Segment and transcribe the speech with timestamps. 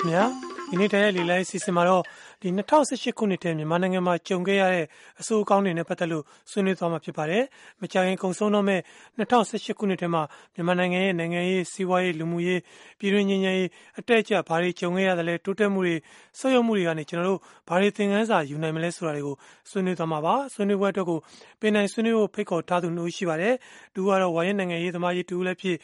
[0.00, 0.24] ခင်ဗျာ
[0.70, 2.02] ဒီနေ့တည်းရဲ့လေလိုင်းစီစဉ်မှာတော့
[2.42, 4.86] ဒီ2018ခုနှစ်ထဲမြန်မာနိုင်ငံမှာကြုံခဲ့ရတဲ့
[5.20, 7.42] အဆိုးအကောင်းတွေနဲ့ပတ်သက်လို့ဆွေးနွေးသွားမှာဖြစ်ပါတယ်။
[7.82, 8.80] မကြာခင်ကုံဆုံးတော့မဲ့
[9.18, 10.22] 2018ခုနှစ်ထဲမှာ
[10.54, 12.60] မြန်မာနိုင်ငံရဲ့နိုင်ငံရေးစီးပွားရေးလူမှုရေး
[12.98, 15.96] ပြည်တွင်းငြိမ်းချမ်းရေးအတက်အကျဘာတွေကြုံခဲ့ရတယ်လဲတိုးတက်မှုတွေ
[16.38, 19.36] ဆွေးနွေးမှုတွေကနေကျွန်တော်တို့ဘာတွေသင်ခန်းစာယူနိုင်မလဲဆိုတာတွေကို
[19.70, 21.18] ဆွေးနွေးသွားမှာပါ။ဆွေးနွေးပွဲအတွက်ကို
[21.60, 23.54] ပင်နိုင်ဆွေးနွေးဖို့ဖိတ်ခေါ်ထားသူတို့ရှိပါတယ်။
[23.94, 25.76] သူကတော့ဝါရင်နိုင်ငံရေးသမားကြီးတူလည်းဖြစ်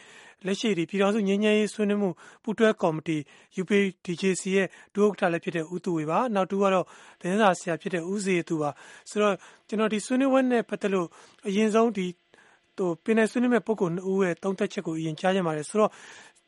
[0.47, 2.11] လက်ရှိဒီပြည်တော်စုငြိမ်းချမ်းရေးဆွေးနွေးမှု
[2.43, 3.17] ပူးတွဲကော်မတီ
[3.61, 6.87] UPDJC ရဲ့ဒုဥက္ကဋ္ဌလည်းဖြစ်တဲ့ဦးသူဝေပါနောက်တူကတော့
[7.21, 8.71] သတင်းစာဆရာဖြစ်တဲ့ဦးစီသူပါ
[9.11, 9.35] ဆိုတော့
[9.69, 11.09] ကျွန်တော်ဒီဆွေးနွေးပွဲနဲ့ပတ်သက်လို့
[11.47, 12.07] အရင်ဆုံးဒီ
[12.79, 15.91] ဟိုပင်နယ်ဆွေးနွေးမဲ့ပုံကိုဦးရဲ့သုံးသက်ချက်ကိုအရင်ကြားကြပါတယ်ဆိုတော့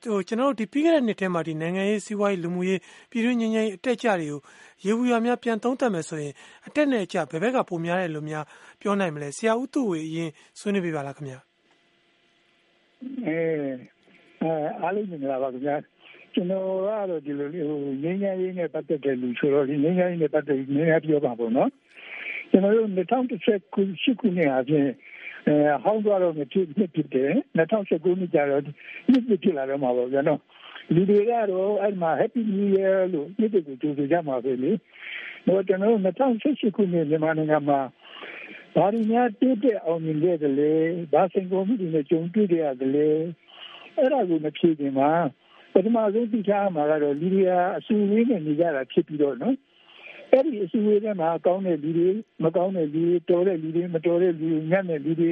[0.05, 4.41] ဟိုကျွန်တော်တို့ဒီပြီးခဲ့တဲ့နှစ်ထဲမှာဒီနိုင်ငံရေးစီးပွားရေးလူမှုရေးပြည်တွင်းငြိမ်းချမ်းရေးအတက်အကျတွေကို
[4.85, 6.33] ရေဘူးရများပြန်သုံးသပ်မယ်ဆိုရင်
[6.67, 8.45] အတက်နဲ့အကျဘယ်ဘက်ကပုံများတယ်လို့များ
[8.81, 11.52] ပြောနိုင်မလဲဆရာဦးသူဝေအရင်ဆွေးနွေးပြပါလားခင်ဗျာ
[13.27, 13.39] အဲ
[14.83, 15.77] အားလုံးမင်္ဂလာပါခင်ဗျာ
[16.35, 21.71] ကျွန်တော်ကတော့ဒီလိုဟိုငင်းငယ်ရေးနဲ့ပတ်သက်တဲ့လူဆိုတော့ဒီငင်းငယ်ရေးနဲ့ပတ်သက်ပြီးနည်းနည်းပြောပါပေါ့နော်
[22.51, 24.87] ကျွန်တော်တို့2010ခုရှိခုနှစ်အပြင်
[25.49, 28.63] အဲဟောင်းသွားတော့မဖြစ်ဖြစ်ဖြစ်တယ်2019နှစ်ကျတော့
[29.11, 30.41] နှစ်ဖြစ်လာတော့မှာပေါ့ဗျာနော်
[30.95, 34.73] လူတွေကတော့အဲ့မှာ Happy New Year လို့နှစ်ကိုကြိုဆိုကြမှာပဲလေ
[35.47, 37.81] ဟိုကျွန်တော်တို့2018ခုနှစ်မြန်မာနိုင်ငံမှာ
[38.75, 40.73] ဘာတွေများတည်တဲ့အောင်မြင်ခဲ့တယ်လဲ
[41.13, 43.09] ဘာစင်ကုန်မှုတွေနဲ့ကြုံတွေ့ကြရတယ်လဲ
[43.97, 45.11] အဲ့ဒါကိုမဖြေခင်မှာ
[45.73, 47.45] ပထမဆုံးသိချာမှာကတော့လူတွေ
[47.77, 49.57] အဆူဝေးနဲ့နေကြတာဖြစ်ပြီးတော့နော်
[50.31, 52.09] အဲ့ဒီအဆူဝေးထဲမှာကောင်းတဲ့လူတွေ
[52.45, 55.31] မကောင်းတဲ့လူတွေတော်တဲ့လူတွေမတော်တဲ့လူတွေညံ့တဲ့လူတွေ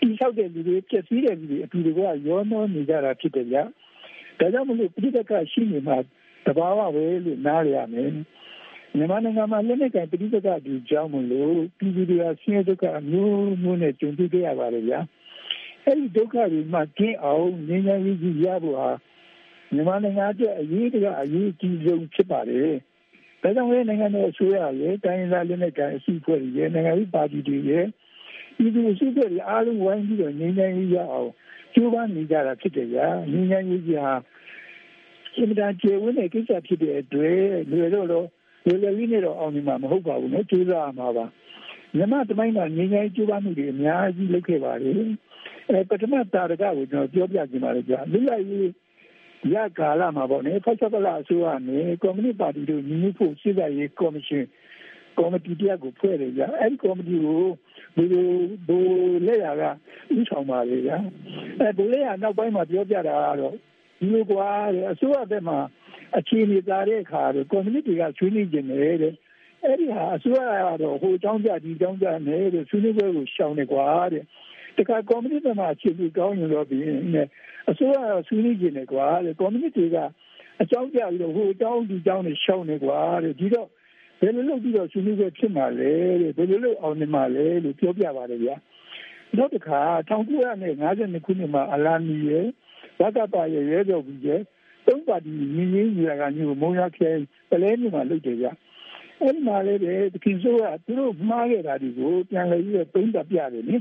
[0.00, 3.62] တိဆောက်တဲ့လူတွေပြည့်စည်တဲ့လူတွေအတူတကွရောနှောနေကြတာဖြစ်တယ်ဗျာ
[4.38, 5.96] ဒါကြောင့်မလို့ပြိတ္တကရှိနေမှာ
[6.46, 8.10] တဘာဝပဲလို့နားရရမယ်
[8.96, 15.00] မြန်မာနိုင်ငံမှာလက်နက်ကပြိတ္တကဒီကြောင်းမလို့ပြည်သူတွေကဆင်းရဲဒုက္ခအမျိုးမျိုးနဲ့ကြုံတွေ့ကြရပါတယ်ဗျာ
[15.84, 18.90] အဲ့ဒီဒုက္ခတွေမှကျင်းအောင်ငြိမ်းချမ်းရေးရဖို့ဟာ
[19.72, 22.70] မြန်မာနိုင်ငံအတွက်အရေးတကအရေးကြီးဆုံးဖြစ်ပါတယ်။
[23.42, 27.84] ဒါကြောင့်လည်းနိုင်ငံတော်အစိုးရရဲ့တိုင်းရင်းသားလက်နက်ကိုင်အစုအဖွဲ့တွေရဲ့နိုင်ငံရေးပါတီတွေရဲ့
[28.56, 31.30] ဒီလိုအစုအဖွဲ့တွေအားလုံးဝိုင်းပြီးတော့ငြိမ်းချမ်းရေးရအောင်
[31.74, 34.12] ကြိုးပမ်းနေကြတာဖြစ်တယ်ကြာ။ငြိမ်းချမ်းရေးကြီးဟာ
[35.36, 37.40] အင်မတန်ကျေဝန်းတဲ့ကိစ္စဖြစ်တဲ့အတွက်
[37.70, 38.26] လွယ်တော့တော့
[38.64, 41.24] လွယ်လွယ်လေးနဲ့တော့အောင်မြင်မှာမဟုတ်ပါဘူးနော်ကြိုးစားရမှာပါ။
[41.96, 45.00] မြန်မာတမိုင်းကငြိမ်းချမ်းရေးကြိုးပမ်းမှုတွေအများကြီးလုပ်ခဲ့ပါတယ်။
[45.68, 48.68] အဲပထမတာရကကိုကျွန်တော်ပြောပြချင်ပါတယ်ကြာ။လူလိုက်ရေး
[49.54, 54.44] ရကာလမှာပေါ့လေဖက်ဆက်ပလာအစိုးရနဲ့ကွန်မြူနတီပါတီတို့ညီမှုဖို့စစ်တပ်ရေးကော်မရှင်
[55.18, 57.42] ကော်မတီတရားကိုဖွဲ့တယ်ကြာအဲဒီကော်မတီကို
[57.96, 58.28] ဒီလို
[58.68, 59.62] ဘိုးလက်ရက
[60.16, 60.96] ဥဆောင်ပါလေကြာ
[61.60, 63.54] အဲဘိုးလက်ရနောက်ပိုင်းမှာပြောပြတာကတော့
[64.00, 65.58] ဒီလိုကွာတဲ့အစိုးရဘက်မှာ
[66.18, 69.14] အခြေအနေသားတဲ့အခါတော့ကွန်မြူနတီကဆွေးနွေးခြင်းတယ်တဲ့
[69.64, 74.24] အဲ့ဒီဟာအစိုးရကတော့ဟိုအကြောင်းကြဒီအကြောင်းကြနဲ့တဲ့ဆွေးနွေးပွဲကိုရှောင်နေကွာတဲ့
[74.76, 76.84] တခါကွန်မြူနတီမှာအခြေအနေကောင်းရင်တော့ပြီး
[77.14, 77.26] နဲ့
[77.70, 79.96] အစိုးရကဆွေးနွေးနေတယ်ကွာတဲ့ကွန်မြူနတီက
[80.62, 83.68] အကြောင်းပြပြီးတော့ဟိုအကြောင်းဒီအကြောင်းတွေရှောင်နေကွာတဲ့ဒီတော့
[84.20, 88.56] ဘယ်လိုလုပ်ပြီးတော့ဆွေးနွေးခဲ့ဖြစ်မှာလဲတဲ့ဘယ်လိုလုပ်အောင်နေမှာလဲလို့ပြောပြပါတယ်ဗျာ
[89.36, 92.46] နောက်တစ်ခါ1952ခုနှစ်မှာအလာမီရဲ့
[92.98, 94.40] ဘကပါရဲ့ရဲတော်ကြီးရဲ့
[94.90, 97.10] သုံးပါတီညီရင်းညီလာကညို့မုံရခဲ
[97.50, 98.52] ပလဲမြို့မှာလုပ်တယ်ဗျာ
[99.20, 103.76] အဲ့ဒီမှာလည်းပဲတခင်ဆိုးကသူတို့မှားခဲ့တာဒီကိုပြန်လည်ပြီးတော့သုံးသပ်ပြတယ်နိ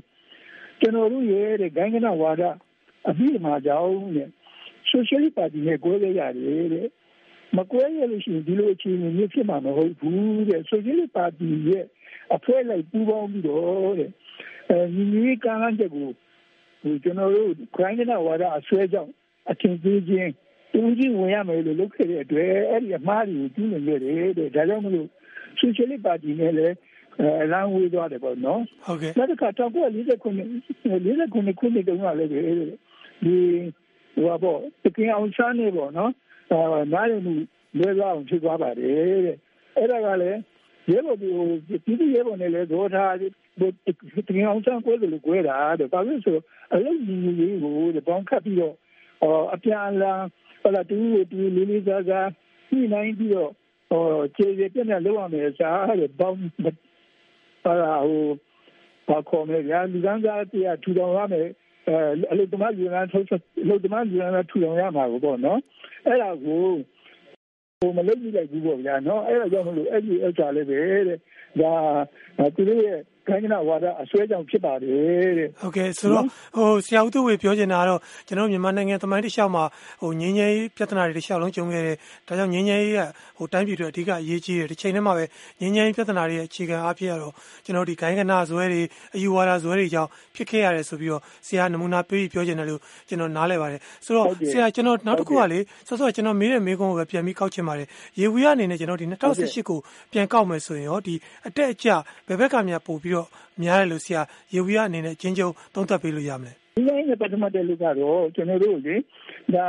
[0.79, 2.43] ကျွန်တော်တို့ရဲ့တဲ့ဂိုင်းကနဝါဒ
[3.09, 4.29] အပြီးမှာကြောင်းတဲ့
[4.89, 6.87] ဆိုရှယ်လစ်ပါတီနဲ့ကိုယ်ရရတယ်တဲ့
[7.57, 11.85] မကွဲရလို့ရှိရင်ဒီလိုအခြေအနေမျိုးဖြစ်မှာမဟုတ်ဘူးတဲ့ဆိုရှယ်လစ်ပါတီရဲ့
[12.35, 14.11] အဖွဲ့လိုက်ပူးပေါင်းပြီးတော့တဲ့
[14.69, 16.09] အဲညီညီကမ်းလှမ်းချက်ကို
[16.83, 19.11] ဒီကျွန်တော်တို့ခိုင်းတဲ့ဝါဒအဆွဲကြောင့်
[19.49, 20.31] အထင်သေးခြင်း
[20.73, 25.07] တူကြီးဝင်ရမယ်လို့လုပ်ခဲ့တဲ့အတွက်အဲ့ဒီအမှားတွေကိုကျူးလွန်ခဲ့တယ်တဲ့ဒါကြောင့်မလို့
[25.59, 26.75] ဆိုရှယ်လစ်ပါတီနဲ့လည်း
[27.43, 32.39] အလန်းဝေးသွားတယ်ပေါ့နော်ဟုတ်ကဲ့နောက်တစ်ခါ1949ခုနှစ်ခုနှစ်တုန်းကလည်းဒီ
[34.15, 36.11] ဟိုပေါ့တကင်အောင်ချမ်းနေပေါ့နော်
[36.51, 37.33] အာနားရမှု
[37.77, 39.37] လွဲသွားအောင်ဖြစ်သွားပါတယ်တဲ့
[39.77, 40.39] အဲ့ဒါကလည်း
[40.91, 41.27] ရဲဘော်ဒီ
[41.67, 43.23] ပြည်သူရဲဘော်နဲ့လည်းဒေါ်ထားတ
[44.35, 46.37] ကင်အောင်ချမ်းကိုယ်လိုကိုယ်တာတဲ့ဘာလို့ဆို
[46.73, 48.75] အလုံးကြီးကြီးကိုတဲ့ပေါင်းခတ်ပြီးတော့
[49.53, 50.21] အပြန်အလှန်
[50.61, 50.97] ဟလာတူ
[51.31, 52.27] တူလေးလေးစားစား
[52.69, 53.51] ညှိနှိုင်းပြီးတော့
[53.89, 54.03] ဟော
[54.35, 56.37] ခြေရပြည့်နဲ့လောက်ရမယ်စားတဲ့ပေါင်း
[57.63, 58.25] ဟလာဟို
[59.09, 61.47] ဘာခေါ်မလဲညာလူကန်းစားတရားထူထောင်ရမယ်
[62.31, 63.25] အလုတ္တမလူရန်ထုတ်
[63.63, 65.59] အလုတ္တမလူရန်ထူထောင်ရမှာပေါ့နော်
[66.05, 66.65] အဲ့ဒါကို
[67.79, 71.17] ဟိုမလုပ်ကြည့်လိုက်ဘူးပေါ့ဗျာနော်အဲ့ဒါကြောင့်မလို့အဲ့ဒီဥစ္စာလေးပဲတဲ့
[71.61, 71.73] ဒါ
[72.55, 76.25] သူတို့ရဲ့ ခိုင်းကနာဝါဒအစွဲကြောင့်ဖြစ်ပါတယ်တဲ့ဟုတ်ကဲ့ဆိုတော့
[76.55, 79.63] ဟိုဆရာဦးသူဝေပြောချင်တာကတော့ကျွန်တော်မြန်မာနိုင်ငံသမိုင်းတစ်လျှောက်မှာ
[80.01, 82.99] ဟိုငင်းငယ်ပြဿနာတွေတစ်လျှောက်လုံးကြုံခဲ့တယ်ဒါကြောင့်ငင်းငယ်က
[83.37, 85.23] ဟိုတိုင်းပြည်တွေအဓိကအရေးကြီးတယ်ဒီချိန်ထဲမှာပဲ
[85.61, 87.33] ငင်းငယ်ပြဿနာတွေရဲ့အခြေခံအားဖြင့်ကတော့
[87.65, 88.81] ကျွန်တော်ဒီခိုင်းကနာဇွဲတွေ
[89.15, 97.87] အယူဝါဒဇွဲတွေကြောင့်ဖြစ်ခဲ့ရတယ်ဆိုပြီးတော့ဆရာနမူနာပေးပြောချင်တယ်လို့ကျွန်တော်နားလည်ပါတယ်ဆိုတော့ဆရာကျွန်တော်နောက်တစ်ခုကလေဆောစောကျွန်တော်မေးတဲ့မေးခွန်းကိုပဲပြန်ပြီးကောက်ချင်ပါတယ်
[98.19, 99.79] ရေဝီအနေနဲ့ကျွန်တော်ဒီ2018ကို
[100.11, 101.15] ပြန်ကောက်မယ်ဆိုရင်ရောဒီ
[101.47, 101.89] အတက်အကျ
[102.27, 103.27] ဘယ်ဘက်ကများပို့ပြီးတော့
[103.61, 104.21] များတယ်လို့ဆရာ
[104.53, 108.95] ရေဝီအနေနဲ့အချင်းချင်းသုံးသပ်ပေးလို့ရမလဲဒီလိုနဲ့ပထမတဲ့လူကတော့ကျွန်တော်တို့လေ
[109.55, 109.67] ဒါ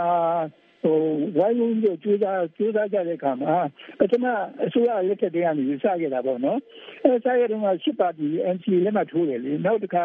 [0.82, 0.96] ဟို
[1.38, 3.54] ဝိုင်းဝန်းပြီးကြိုးစားကြိုးစားကြတဲ့အခါမှာ
[3.98, 4.24] ပထမ
[4.64, 6.58] အစိုးရလက်ထက်တည်းကနေစခဲ့တာပေါ့နော်
[7.04, 10.04] အဲစရတဲ့ကရှစ်ပါတီ NC လက်မှတ်ထိုးတယ်လေနောက်တစ်ခါ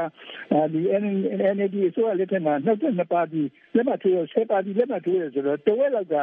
[0.73, 0.81] ဒီ
[1.55, 3.41] NLD အစိုးရလက်ထက်မှာနောက်တစ်နှစ်ပါတီ
[3.75, 6.15] လက်မှတ်ထိုးရဆယ်ပါတီလက်မှတ်ထိုးရဆိုတော့တဝက်လောက်က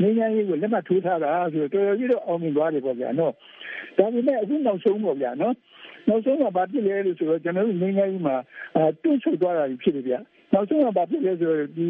[0.00, 3.32] ငင်းငင်းရေးကိုလက်မှတ်ထိုးထားတာဆိုတော့တော်တော်ကြီးတော့အောင်မြင်သွားတယ်ပေါ့ဗျာနော်
[3.98, 5.54] ဒါပေမဲ့အခုနောက်ဆုံးပေါ့ဗျာနော်
[6.08, 8.36] နောက်ဆုံးကဘာဖြစ်လဲလို့ဆိုတော့ကျွန်တော်တို့ငင်းငင်းရေးမှာ
[9.02, 10.14] တွန့်ဆုတ်သွားတာဖြစ်တယ်ဗျ
[10.52, 11.88] နောက်ဆုံးကဘာဖြစ်လဲဆိုတော့ဒီ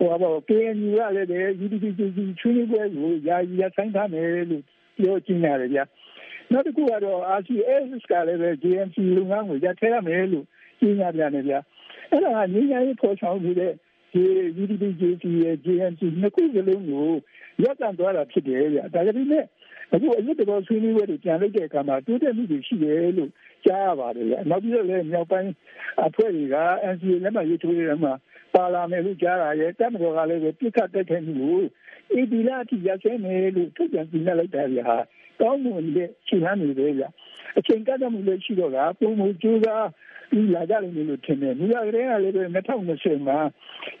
[0.00, 4.64] ဟိုဘော KNU ကလည်းပဲ UDPC ချွေးပွဲကိုယာယီရဆိုင်ထားမယ်လို့
[4.96, 5.84] ပြောကြည့်ရတယ်ဗျာ
[6.52, 10.46] နောက်တစ်ခုကတော့ RCS ကလည်းပဲ JMC လုပ်ငန်းကိုရထည့်ရမယ်လို့
[10.80, 11.60] ကြည့်ရပြန်တယ်ဗျာ
[12.10, 13.72] အဲ့ဒါကငင်းငယ်ပေါ်ဆောင်ပြီးတဲ့
[14.12, 14.22] ဒီ
[14.62, 17.10] UDPC ရဲ့ JMC နှစ်ခုစလုံးကို
[17.62, 19.44] ရပ်တန့်သွားတာဖြစ်တယ်ဗျာဒါကြပြီးမဲ့
[19.92, 23.30] အခုအရေးတော်ဆွေးနွေးပွဲတွေပြန်လုပ်တဲ့အခါမှာတိုးတက်မှုတွေရှိတယ်လို့
[23.66, 25.50] ကြားရပါတယ်လေနောက်ပြီးတော့လည်းမြောက်ပိုင်း
[26.06, 26.56] အဖွဲ့တွေက
[26.92, 28.12] NCA လက်မှတ်ရေးထိုးတဲ့မှာ
[28.54, 31.58] ပါလာမယ်လို့ကြားတာရဲ့တပ်မတော်ကလည်းပြစ်ခတ်တိုက်ခိုက်မှုကို
[32.14, 34.88] အေဒီလာတိရဆဲမယ်လို့ထုတ်ပြန်ပြနေလိုက်တာဗျာ
[35.40, 37.08] ကောင်းမွန်တဲ့ရှင်းဟမ်းနေတယ်ဗျာ
[37.58, 39.86] အချိန်ကတည်းကလည်းရှိတော့ကပုံမှုကျိုးစား
[40.30, 43.38] ဒီလာကြလိမ့်မယ်လို့ထင်တယ်။ဒီကလေးကလည်း2020မှာ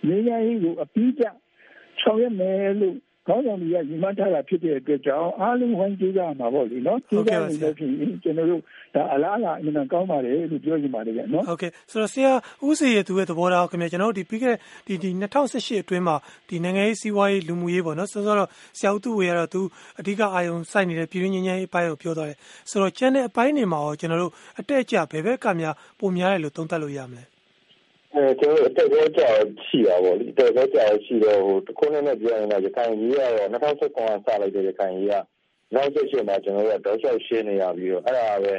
[0.06, 1.24] ငင်းရည်ကိုအပြီးကျ
[2.00, 8.60] ဆောင်ရမယ်လို့ ခေါင်းဆောင်တွေကညီမထားတာဖြစ်တဲ့အတွက်ကြောင့်အားလုံးဝိုင်းကြည့်ကြမှာပေါ့လေနော်ကြည့်ကြနေလို့ဖြစ်ရင်ကျွန်တော်တို့
[8.94, 12.32] ဒါအလားအလာအမှန်ကောင်းပါတယ်လို့ပြောချင်ပါတယ်ဗျနော်ဟုတ်ကဲ့ဆိုတော့ဆရာ
[12.66, 14.56] ဦးစီရဲ့သူရဲ့သဘောထားခင်ဗျကျွန်တော်တို့ဒီပြီးခဲ့
[14.86, 15.10] ဒီဒီ
[15.46, 16.16] 2018အတွင်းမှာ
[16.48, 19.60] ဒီနိုင်ငံရေးစီးပွားရေးလူမှုရေးပေါ့နော်ဆိုတော့ဆရာဦးသူဝေကတော့သူ
[20.00, 22.38] အဓိကအာရုံစိုက်နေတဲ့ပြည်တွင်းငြိမ်းချမ်းရေးအပိုင်းကိုပြောသွားတယ်
[22.70, 27.39] ဆိုတော့ကျန်တဲ့အပိုင်းတွေမှာရောကျွန်တော်တို့အတက်အကျဘယ်ဘက်ကများပုံများတယ်လို့သုံးသပ်လို့ရမလဲ
[28.14, 35.14] အဲကျွန်တော်အတက်သေးကြောက်ရှိတာပေါ့လေအတက်သေးကြောက်ရှိတော့ဟိုတခုနဲ့နဲ့ပြောရင်တော့ရခိုင်ကြီးကတော့2019ကစလိုက်တဲ့ရခိုင်ကြီးက
[35.74, 38.54] နောက်ဆက်ရှင်မှာကျွန်တော်တို့ကတော့ရှောက်ရှင်းနေရပြီးတော့အဲ့ဒါပဲ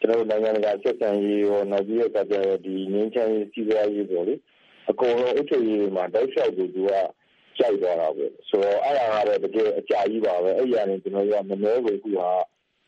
[0.00, 4.34] ကျွန်တော်တို့နိုင်ငံတကာဆက်ဆံရေးရောနောက်ပြီးတော့ကြတော့ဒီငင်းချမ်းရေးစီးပွားရေးပေါ့လေ
[4.90, 6.92] အကုန်လုံးအုပ်ချုပ်ရေးမှာတောက်လျှောက်ကိုသူက
[7.58, 12.30] ကြိုက်သွားတာပဲဆိုတော့အဲ့ဒါကတော့တကယ်အကြာကြီးပါပဲအဲ့ဒီကနေကျွန်တော်တို့ကမနှဲဘူးခုဟာ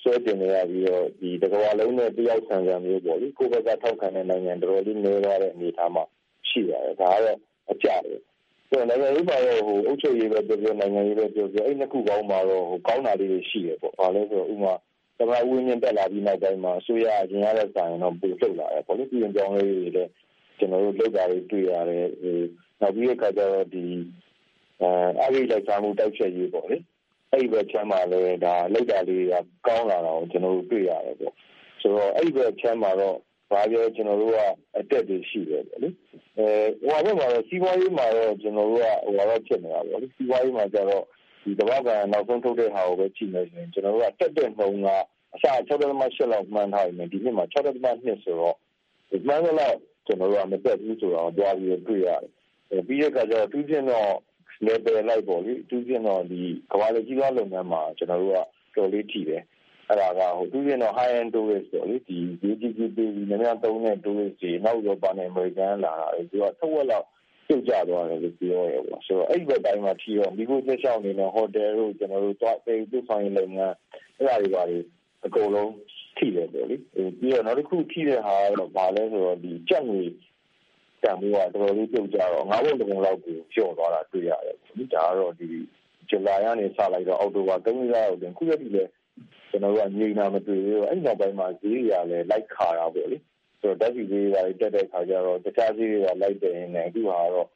[0.04, 6.04] ဆွဲတင်နေရပြီးတော့ဒီတကဘာလုံးနဲ့တယောက်ဆန်ဆန်မျိုးပေါ့လေကိုယ့်ဘက်ကထောက်ခံတဲ့နိုင်ငံတော်တော်လေးနေသွားတဲ့အနေအထားမှာ
[6.48, 7.38] ရှိပါတယ်ဒါကတော့
[7.72, 8.20] အကြတယ်
[8.68, 14.74] ဆိုတော့နိုင်ငံရေးပါတော့ဟိုအုပ်ချုပ်ရေးပဲပြောပြောနိုင်ငံရေးပဲပြောပြောအဲ့နှစ်ခုပေါင်းမှာတော့ဟိုကောင်းတာလေးတွေရှိတယ်ပေါ့ဘာလဲဆိုတော့ဥမာ
[15.18, 20.10] သမဝင်းမြင့်တက်လာပြီးနောက်ပိုင်းမှာအစိုးရအရင်ရတဲ့ဆိုင်တော့ပို့ထုတ်လာတယ်ပေါ့လေပြည်ကြောင်းလေးတွေလည်း
[20.58, 22.36] ကျွန်တော်တို့လောက်တာတွေတွေ့ရတယ်ဟို
[22.80, 23.84] နောက်ပြီးတဲ့အခါကျတော့ဒီ
[24.82, 24.90] အဲ
[25.22, 26.76] အရေးလိုက်စားမှုတိုက်ချက်ရေးပေါ့လေ
[27.34, 29.34] အဲ့ဒီဘက်ချမ်းမှာလည်းဒါလောက်တာလေးက
[29.66, 31.34] ကောင်းလာတာကိုကျွန်တော်တို့တွေ့ရတယ်ပေါ့
[31.80, 33.16] ဆိုတော့အဲ့ဒီဘက်ချမ်းမှာတော့
[33.50, 34.38] ဘာပြောကျွန်တော်တို့က
[34.78, 35.88] အတက်တွေရှိတယ်ပေါ့လေ
[36.38, 36.48] အဲ
[36.82, 41.04] ဟိုဘက်မှာတော့စီးပွားရေးမှာတော့ကျွန်တော်တို့ကဟိုတော့ဖြစ်နေတာပေါ့လေစီးပွားရေးမှာကျတော့
[41.44, 44.88] ဒီတပတ်ကနောက်ဆုံးထုတ်တဲ့ဟာကိုပဲကြည့်နေရင်ကျွန်တော်တို့ကတက်တဲ့နှုန်းက
[45.34, 48.56] အစ6.8လောက်မှန်းထားရင်ဒီနှစ်မှာ6.2ဆိုတော့
[49.10, 49.76] ဒီမှန်းတော့
[50.06, 52.08] ကျွန်တော်တို့ကမတက်ဘူးဆိုတော့တွားပြီးတွေ့ရ
[52.70, 54.12] တယ်ပြီးတဲ့အခါကျတော့သူချင်းတော့
[54.66, 56.42] level လိုက်ပေါ့လေသူချင်းတော့ဒီ
[56.72, 58.34] ကမ္ဘာလေးကြီးသွားလုပ်ငန်းမှာကျွန်တော်တို့
[58.74, 59.42] ကတော်လေးထိတယ်
[59.88, 62.18] အဲ့ဒါကဟိုသူချင်းတော့ high end tourist ပေါ့လေဒီ
[62.50, 67.06] UGG ပေးပြီးနည်းနည်းသုံးတဲ့ tourist တွေနောက်ရောပါနေအမေရိကန်လာတာသူကသုံးဝက်လောက်
[67.48, 73.74] ပြုတ်ကျသွားတယ်လို့ပြောရပါဆိုတော့အဲ့ဒီဘက်တိုင်းမှာထီရောမိဖို့ချက်ချောင်းနေတဲ့ဟိုတယ်တို့ကျွန်တော်တို့သွားပေးသူဆောင်ရင်လုပ်ငန်း
[74.18, 74.78] အဲ့ဒါတွေပါလေ
[75.26, 75.72] အကုန်လုံး
[76.16, 76.76] ထိတယ်ပေါ့လေ
[77.20, 80.02] ပြီးတော့နောက်တစ်ခုထိတဲ့ဟာကတော့ဘာလဲဆိုတော့ဒီကြက်ငွေ
[81.04, 85.50] တန်ဖိုးကတော်တော်လေးပြုတ်ကြတော့ငါးဘုံတုံလောက်ကိုကျော်သွားတာတွေ့ရတယ်ပေါ့လေဒါကတော့ဒီ
[86.08, 88.84] ဇူလိုင်ကနေစလိုက်တော့အောက်တိုဘာ3ရက်လောက်တင်ခုရက်ဒီလေ
[89.50, 93.16] ကျွန်တော်တို့ကငြိမ်တာမတွေ့ဘူးအဲ့နောက်ပိုင်းမှာဈေးရလည်းလိုက်ခါတာပေါ့လေ
[93.60, 97.48] ဆိုတော့ဓာတ်ဆီဈေးတွေတက်တဲ့ခါကျတော့တခြားဈေးတွေကလိုက်တယ်နေအခုဟာတော့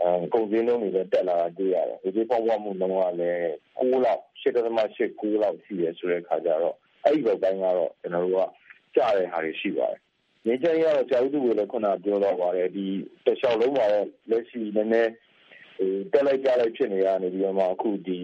[0.00, 3.42] အဲကုန်စည်နှုန်းတွေလည်းတက်လာတာတွေ့ရတယ်ဒီပေါက်ပွားမှုနှုန်းကလည်း
[3.78, 8.48] 6လောက်8.8 9လောက်ရှိရဆိုတဲ့ခါကျတော့အဲ့ဒီဘက်ပိုင်းကတော့ကျွန်တော်တို့က
[8.96, 10.00] ကြားတဲ့ဟာတွေရှိပါတယ်
[10.46, 12.86] ငင်းချင်ရတော့ကြာဥတုကိုလည်း ခုနပြောတော့ပါတယ် ဒီ
[13.26, 15.12] တခြားလုံးမှာတော့ လက်ရှိ နည်းနည်း
[15.76, 18.20] ဟိုတက်လိုက်ကြလိုက် ဖြစ်နေရနေပြီးတော့မှ အခု ဒီ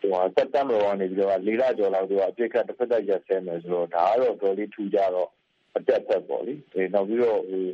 [0.00, 5.30] ဟိုစက်တမ်ဘာကနေပြီးတော့လေးလကျော်လောက်တော့အပြစ်ခတ်တစ်ဖက်သက်ရက်ဆဲမယ်ဆိုတော့ ဒါကတော့တော်လေး ထူကြတော့
[5.76, 7.64] အတက်သက်ပေါ့လေအဲနောက်ပြီးတော့ဟို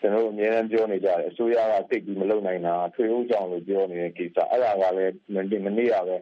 [0.00, 6.16] ကျွန်တော်တို့ အများအားပြောနေကြတယ် အစိုးရက သိပြီး မလုပ်နိုင်တာထွေဦးကြောင်လို့ ပြောနေတဲ့ကိစ္စ အဲ့ဒါကလည်းမနေ့မနေ့ကပဲ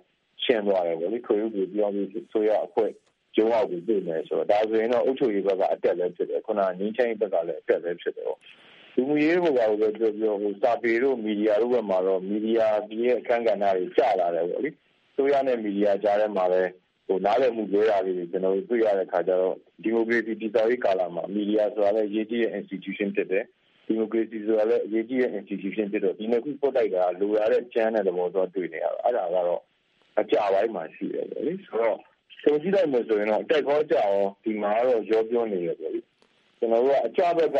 [0.44, 2.90] ရှင်းသွားတယ်ပေါ့လေ ထွေဦးကိုပြောပြီးအစိုးရအဖွဲ့
[3.36, 8.40] ရုံးအောက်ကိုပို့မယ်ဆိုတော့ဒါဆိုရင်တော့အုပ်ချုပ်ရေးဘက်ကအတက်လည်းဖြစ်တယ်ခုနငင်းချိုင်းဘက်ကလည်းအတက်လည်းဖြစ်တယ်ပေါ့
[8.94, 14.70] လူမှုရေးဘက်ကလည်းပြောပြောဟိုစာပေတို့မီဒီယာတို့ဘက်မှာတော့မီဒီယာဒီရဲ့အခန်းကဏ္ဍတွေကျလာတယ်ပေါ့လေ
[15.14, 16.70] ဆိုရနဲ့မီဒီယာကြားထဲမှာလည်း
[17.06, 23.44] ဟိုနားလည်မှုလွဲတာလေးတွေကျွန်တော်တို့တွေ့ရတဲ့ခါကျတော့ဒီမိုကရေစီတည်ဆောက်ရေးကာလမှာမီဒီယာဆိုတာလည်းရေးကြီးတဲ့ institution ဖြစ်တယ်
[23.86, 29.62] ဒီမိုကရေစီဆိုတာလည်းအရေးကြီးတဲ့ institution ဖြစ်တော့ဒီနှစ်ခုပုတ်လိုက်တာလိုရတဲ့ကျန်းတဲ့သဘောတော့တွေ့နေရတာအဲ့ဒါကတော့
[30.20, 31.98] အကြပိုင်းမှာရှိတယ်ပေါ့လေဆိုတော့
[32.44, 36.00] ဆုံးကြည့်လိုက်မယ်ဆိုရင်တော့အတက်ခေါ်ကြအောင်ဒီမှာတော့ရောပြောနေရပေါ့လေ
[36.58, 37.58] ကျွန်တော်တို့ကအကြဘက်က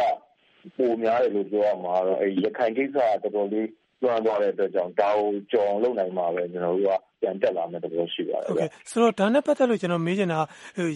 [0.77, 3.69] ပုံများတယ်လို့ပြောရမှာတော့အဲရခိုင်ကိစ္စကတော်တော်လေး
[4.05, 10.41] လွှမ်းသွားတဲ့အတွက်ကြောင့် ဒါကိုကြော်လုပ်နိုင်မှာပဲ ကျွန်တော်တို့က ပြန်တက်လာမယ့်သဘော ရှိပါတယ်ဟုတ်ကဲ့ဆိုတော့ ဒါနဲ့ ပတ်သက်လို့ ကျွန်တော် မေးချင်တာ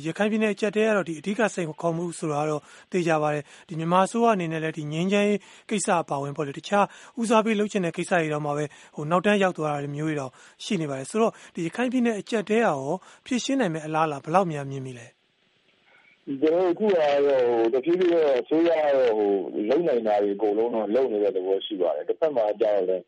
[0.07, 2.61] ရခိုင်ပြည်နယ် အကြက်တဲကတော့ဒီအဓိက စိန်ခေါ်မှု ဆိုတာတော့
[2.93, 5.29] သိကြပါတယ်ဒီမြန်မာအစိုးရ အနေနဲ့လည်းဒီငင်းချမ်း
[5.71, 6.85] ကိစ္စ အပါဝင်ပေါ့လေတခြား
[7.21, 10.31] ဦးစားပေး လုပ်ချင်တဲ့ ကိစ္စတွေတော့မှပဲဟိုနောက်တန်းရောက်သွားတာမျိုးတွေတော့
[10.65, 12.79] ရှိနေပါတယ် ဆိုတော့ဒီရခိုင်ပြည်နယ် အကြက်တဲရော
[13.27, 15.18] ဖြည့်ရှင်းနိုင်မယ့် အလားအလာ ဘယ်လောက်များ မြင်မိလဲ
[16.28, 19.32] ကျွန်တော်အခုကတော့တဖြည်းဖြည်းတော့ဆိုရတော့ဟို
[19.70, 22.99] လုံနိုင်တာတွေအကုန်လုံးတော့လုံနေတဲ့သဘောရှိပါတယ်တစ်ဖက်မှာကြောက်လဲ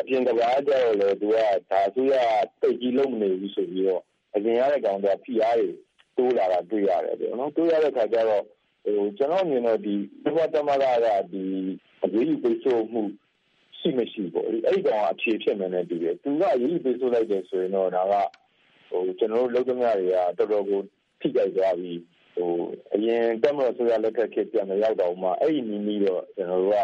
[0.00, 1.36] အပြင်ကဘာကြောက်လဲသူက
[1.70, 2.14] ဒါဆိုရ
[2.60, 4.02] တိတ်ကြီးလုံမနေဘူးဆိုပြီးတော့
[4.34, 5.68] အရင်ရတဲ့ကောင်ကဖိအားတွေ
[6.16, 8.44] တိုးလာတာတွေ့ရတယ်ပေါ့နော်တိုးရတဲ့ခါကျတော့
[8.84, 9.94] ဟိုကျွန်တော်မြင်တော့ဒီ
[10.24, 11.44] ဘဝတမလာကဒီ
[12.04, 13.02] အရေးကြီးပိတ်ဆို့မှု
[13.78, 18.14] ရှိမရှိပေါ့အဲ့ဒီကောင်အဖြေဖြစ်မယ်နဲ့တူတယ်သူကအရေးကြီးပိတ်ဆို့လိုက်တယ်ဆိုရင်တော့ဒါက
[18.90, 20.80] ဟိုကျွန်တော်တို့လုံသမားတွေကတော်တော်ကို
[21.20, 21.98] ထိကြိုက်သွားပြီး
[22.34, 22.50] ဟို
[22.94, 26.78] အရင်တက်မလို့ဆိုရလက်ထက်ခေတ်ပြန်မရောက်တော့မှအဲ့ဒီနီးနီးတော့ကျွန်တော်တို့က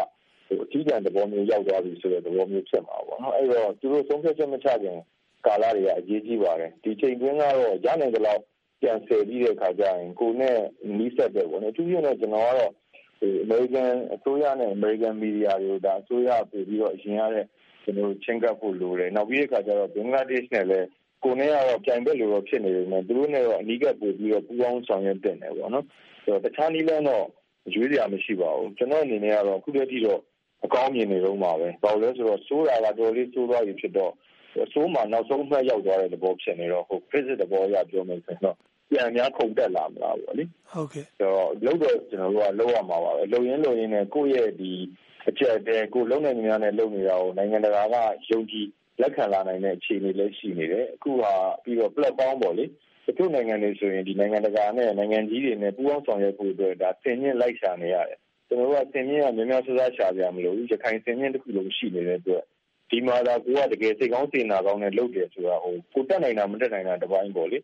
[0.47, 4.97] ဟိုအထီးကျန်သဘောမျိုးရောက်သွားပြီဆိုတဲ့သဘောမျိုးဖြစ်မှာပေါ့နော်အဲ့တော့သူတို့ဆုံးဖြတ်ချက်မချခင်
[5.45, 8.41] ကာလတွေကအရေးကြီးပါတယ်ဒီချိန်တွင်းကတော့ရနိုင်ကြလောက်
[8.81, 10.57] ပြန်ဆယ်ပြီးတဲ့အခါကျရင်ကိုနဲ့
[10.97, 12.71] နီးစပ်တယ်ပေါ့နော်သူပြည့်နေကျွန်တော်ကတော့
[13.19, 17.45] ဒီအမေရိကန်အစိုးရနဲ့အမေရိကန်မီဒီယာတွေကိုဒါအစိုးရပြည်ပြီးတော့အရင်ရတဲ့
[17.83, 20.87] ကျွန်တော်ချင်းကပ်ဖို့လိုတယ်နောက်ပြီးတဲ့အခါကျတော့ဘင်္ဂလားဒေ့ရှ်နဲ့လည်း
[21.23, 25.85] ကိုနဲ့ကတော့ကြိုင်ဘက်လိုတော့ဖြစ်နေတယ်နဲ့သူတို့နဲ့တော့အနီးကပ်ပို့ပြီးတော့ပူးပေါင်းဆောင်ရွက်တင်တယ်ပေါ့နော်
[26.23, 27.25] ဆိုတော့တခြားနည်းလမ်းတော့
[27.73, 30.21] ရွေးစရာမရှိပါဘူးကျွန်တော်အနေနဲ့ကတော့အခုတည်းကတော့
[30.65, 34.13] အကောင်းမြင်နေတော့မှာပဲဘာလို့လဲဆိုတော့စိုးတာကတော်လေးစိုးသွားပြီဖြစ်တော့
[34.65, 38.55] အစိုးမှနောက်ဆုံးမှတ်ရောက်သွားတဲ့သဘောဖြစ်နေတော့ဟို visit သဘောအရပြောမယ်ဆိုတော့
[38.91, 44.71] ပြန်များခုန်တက်လာမလားပေါ့လေဟုတ်ကဲ့ဆိုတော့လုံးတော့ကျွန်တော်တို့ကလုံးရမှာပါပဲလုံရင်းလုံရင်းနဲ့ကိုယ့်ရဲ့ဒီ
[45.29, 47.95] အချက်တဲကိုလုံနေများနဲ့လုံနေတာကိုနိုင်ငံတကာက
[48.29, 48.67] ယုံကြည်
[49.01, 62.43] လက်ခံလာနိုင်တဲ့အခြေအနေလည်းရှိနေတယ်အခုဟာပြီးတော့ platform ပေါ့လေတချို့နိုင်ငံတွေဆိုရင်ဒီနိုင်ငံတကာနဲ့နိုင်ငံကြီးတွေနဲ့ပူးပေါင်းဆောင်ရွက်ဖို့အတွက်ဒါသင်ချင်းလိုက်ရှာနေရတယ်ကျွန်တော်တို့ကသင်ချင်းကများများဆဆရှာကြမလို့ရခိုင်သင်ချင်းတစ်ခုလုံးရှိနေတဲ့အတွက်
[62.91, 67.57] ဒီမှာသာကိုကတကယ်စိတ်ကောင်းစေနာကောင်းနဲ့လုပ်တယ်ဆိုတာဟိုကိုတက်နိုင်တာမတက်နိုင်တာတပိုင်းပေါ့လေ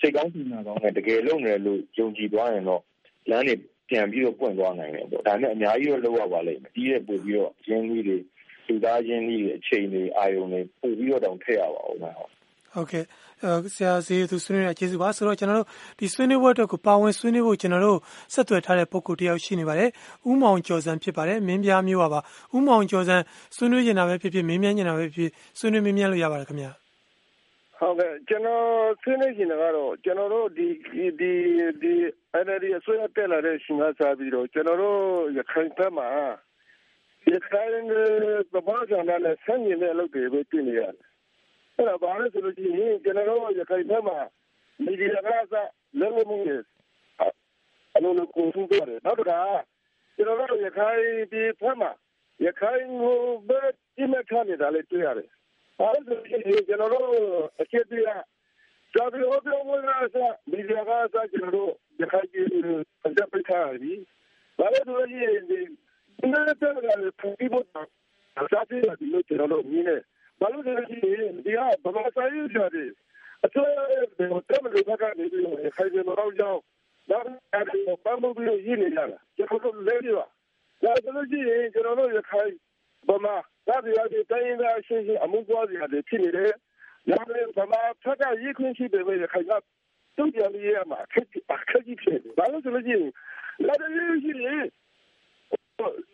[0.00, 2.82] စိတ်ကောင်းစေနာကောင်းနဲ့တကယ်လုပ်နေလို့ယုံကြည်သွားရင်တော့
[3.30, 3.54] လမ်းတွေ
[3.88, 8.18] ပြန်ပြီးတော့ပွင့်သွားနိုင်တယ်ပေါ့ဒါနဲ့အများကြီးတော့လုပ်ရပါလိမ့်မယ်ဒီရဲ့ပို့ပြီးတော့ရင်းနှီးတွေ
[8.72, 12.30] လူသားချင်းကြီးအချိန်တွေအာယုံတွေပို့ပြီးတော့တောင်ထည့်ရပါဦးမယ်ဟုတ်
[12.74, 13.04] ဟုတ်ကဲ့
[13.74, 17.98] ဆရာစီသူဆွေးနွေးရကျေးဇူးပါဆိုတော့ကျွန်တော်တို့ဒီဆွေးနွေးပွဲအတွက်ကိုပါဝင်ဆွေးနွေးဖို့ကျွန်တော်တို့
[18.34, 19.90] ဆက်သွယ်ထားတဲ့ပုံကိုတယောက်ရှိနေပါတယ်
[20.30, 22.20] ဥမောင်ကျော်စံဖြစ်ပါတယ်မင်းပြားမျိုးပါပါ
[22.56, 23.16] ဥမောင်ကျော်စံ
[23.56, 26.70] ဆွေးနွေးနေတာပဲဖြစ်ဖြစ်မင်းမြန်းနေတာပဲဖြစ်ဖြစ်ဆွေးနွေးမင်းမြန်းလို့ရပါတယ်ခင်ဗျာ
[27.78, 28.64] ဟုတ်ကဲ့ကျွန်တော်
[29.02, 31.32] ဆွေးနွေးနေတာကတော့ကျွန်တော်တို့ဒီဒီဒီ
[32.34, 35.00] အဲ့ဒီအစိုးရတက်လာတဲ့ရှင်ကစားပြီးတော့ကျွန်တော်တို့
[35.36, 36.08] ရခိုင်တပ်မှာ
[37.30, 37.84] ရခိုင်
[38.52, 41.06] ကဘာကြောင့်လဲဆန်းရင်တဲ့အလုပ်တွေပဲပြင်နေရတယ်
[41.76, 44.18] အဲ့ဒါဘာလဲဆိုလို့ရှိရင်ကျွန်တော်တို့ရခိုင်ဘက်မှာ
[44.84, 46.50] မီဒီယာကစားလည်းလည်းမှုရ
[47.94, 49.40] အလုံးလုံးကိုစုတယ်နောက်တစ်ခါ
[50.16, 51.00] ကျွန်တော်တို့ရခိုင်
[51.32, 51.90] ဒီဘက်မှာ
[52.44, 53.60] ရခိုင်ကိုပဲ
[53.96, 55.28] ဒီမဲ့ခနေတာလည်းတွေ့ရတယ်
[55.78, 57.08] ဘာလို့ဆိုရင်ကျွန်တော်တို့
[57.60, 57.96] အချက်ပြ
[58.94, 62.46] ကြာပြီးတော့ပြောမလားစားမီဒီယာကစားကျွန်တော်တို့ရခိုင်ပြည်
[63.04, 63.92] အကြပ်ပိတ်ထားပြီ
[64.58, 65.36] ဘာလို့ဆိုရင်
[66.18, 67.66] ဒီဒီနေ့တက်လာတဲ့ပြည်ပေါ်
[68.38, 69.96] အစားပြေးတယ်လို့ကျွန်တော်တို့မြင်နေ
[70.40, 72.90] ဘာလို့လဲဆိုရင်ဒီကဗမာစာရေးကြတယ်
[73.44, 74.20] အစိုးရရဲ့တ
[74.62, 75.44] မလို့ဘက်ကနေပြီး
[75.76, 76.60] ခိုင်ပြန်တော့ကြောင်း
[77.10, 80.26] နောက်အဲဒီပန်းမှုပြီးရင်းနေကြတာကျွန်တော်တို့လဲပြပါ
[80.82, 82.52] ဒါဆိုလို့ရှိရင်ကျွန်တော်တို့ရခိုင်
[83.08, 83.34] ဗမာ
[83.68, 86.52] ဒါပြရတဲ့တိုင်းသားရှင်းရှင်းအမှုပွားစီရတယ်ဖြစ်နေတယ်
[87.10, 87.60] နောက်လည်းဗ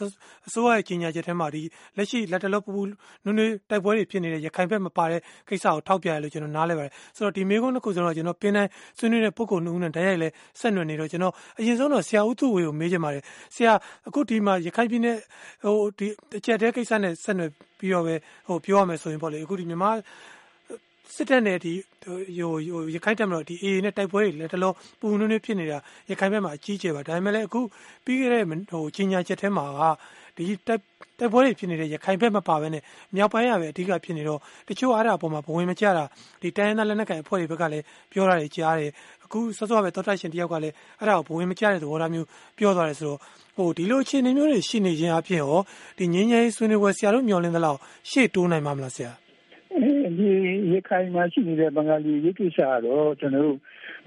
[0.52, 1.62] စိုးရရဲ့ကြီးညာချက်ထဲမှာဒီ
[1.96, 2.82] လက်ရှိလက်တလောပူ
[3.24, 10.28] နုနွေတိုက်ပွဲတွေဖြစ်နေတဲ့ရခိုင်ဘက်မပါတဲ့ကိစ္စကိုထောက်ပြရလို့ကျွန်တော်နားလဲပါတယ်ဆိုတော့ဒီမေကွန်းတစ်ခုဆိုတော့ကျွန်တော်ပင်တိုင်းဆွေးနွေးတဲ့ပုံကိုနှုံးနဲ့ တိုက်ရိုက်လဲ
[10.60, 13.22] ဆက်နွယ်နေတော့ ကျွန်တော် အရင်ဆုံးတော့ ဆရာဦးသူဝေကို မေးချင်ပါတယ်
[13.54, 13.72] ဆရာ
[14.08, 15.16] အခု ဒီမှာ ရခိုင်ပြည်နယ်
[15.64, 16.06] ဟိုဒီ
[16.38, 18.14] အချက်တဲကိစ္စနဲ့ ဆက်နွယ်ပြီးတော့ပဲ
[18.46, 19.92] ဟိုပြောရမယ်ဆိုရင်ပေါ့လေ အခုဒီမြန်မာ
[21.16, 21.72] စစ်တပ်နဲ့ဒီ
[22.04, 22.18] ဟို
[22.72, 25.78] ဟိုရခိုင်တပ်မတော်ဒီ AA နဲ့ တိုက်ပွဲတွေလည်းတလို့ပူနွေးနွေး ဖြစ်နေတာ
[26.10, 27.60] ရခိုင်ဘက်မှာ အကြီးကျယ်ပါ ဒါပေမဲ့လည်း အခု
[28.04, 29.82] ပြီးခဲ့တဲ့ဟိုကြီးညာချက်ထဲမှာက
[30.36, 30.82] ဒီတိုက်
[31.18, 32.82] တိုက်ပွဲတွေဖြစ်နေတဲ့ ရခိုင်ဘက် မပါဘဲနဲ့
[33.16, 36.04] မြောက်ပိုင်းရပဲ အဓိကဖြစ်နေတော့ တချို့အားရအပေါ်မှာ ဘဝင်မကျတာ
[36.42, 38.90] ဒီတိုင်းရင်းသား လက်နက်ကိုင် အဖွဲ့တွေဘက်ကလည်း ပြောတာတွေ ကြားတယ်
[39.32, 42.26] အခုစောစောပဲတောတိုက်ရှင်တယောက်ကလည်းအဲ့ဒါကိုဘဝင်မကျတဲ့သဘောထားမျိုး
[42.58, 43.18] ပြောသွားတယ်ဆိုတော့
[43.56, 45.58] ဟိုဒီလိုအခြေအနေမျိုးတွေရှိနေခြင်းအပြင်ရော
[45.98, 47.78] ဒီငင်းငယ်ဆွေးနွေးပွဲဆရာတို့မျှော်လင့်သလောက်
[48.10, 49.12] ရှေ့တိုးနိုင်မှာမလားဆရာ
[50.18, 50.28] ဒီ
[50.72, 53.58] ရခိုင်မှာရှိနေတဲ့ဘင်္ဂလီရေးကိစ္စကတော့ကျွန်တော်တို့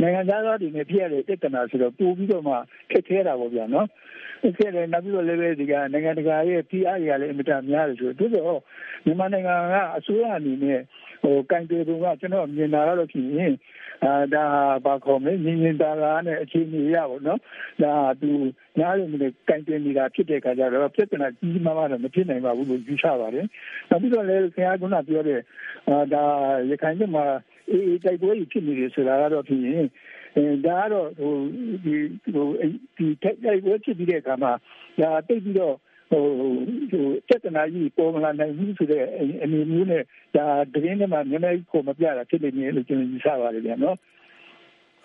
[0.02, 2.54] နိုင်ငံသားတွေနဲ့ပြရတဲ့ပြဿနာဆိုတော့ပို့ပြီးတော့မှ
[2.92, 3.88] ခက်ခဲတာပေါ့ဗျာနော်
[4.58, 8.62] ဖြစ်တယ်နောက်ပြီးတော့လည်းပဲဒီကနိုင်ငံတကာရဲ့ PR တွေကလည်းအင်မတန်များတယ်ဆိုတော့သူတို့
[9.06, 10.80] မြန်မာနိုင်ငံကအစိုးရအနေနဲ့
[11.24, 13.54] ဟိုကင်တယ်ပုံကကျွန်တော်မြင်တာတော့ဖြစ်ရင်
[14.06, 14.46] အာဒါ
[14.86, 17.40] ဘာခေါ်မလဲညီညီတာတာနဲ့အခြေအနေရပါတော့
[17.84, 18.30] ဒါသူ
[18.80, 19.18] နားရနေ
[19.50, 23.46] ကင်တယ်နေတာဖြစ်တဲ့ခါကျတော့ပြဿနာကြီးမားမားတော့မဖြစ်နိုင်ပါဘူးလို့ယူဆပါတယ်
[23.90, 25.42] နောက်ပြီးတော့လည်းခင်ဗျားကပြောတဲ့
[25.90, 26.24] အာဒါ
[26.70, 27.26] ရခိုင်ပြည်မှာ
[27.72, 29.86] အေးတိုက်ပွဲကြီးဖြစ်နေတယ်ဆိုတာကတော့ဖြစ်ရင်
[30.36, 31.34] အဲဒါကတော့ဟို
[31.84, 31.96] ဒီ
[32.34, 32.48] ဟို
[32.98, 34.52] ဒီတက်တိုက်ပွဲဖြစ်ပြီးတဲ့အခါမှာ
[35.00, 35.76] ဒါတိတ်ပြီးတော့
[36.12, 36.24] ဟို
[36.92, 39.04] ဟိုစက်တနာကြီးပေါ်မလာနိုင်ဘူးဆိုတဲ့
[39.44, 40.04] အနေမျိုးနဲ့
[40.36, 43.98] ဒါတကင်းထဲမှာနည်းနည်းကိုမပြတာဖြစ်နေတယ်လို့ကျွန်တော်ယူဆပါတယ်ဗျာနော်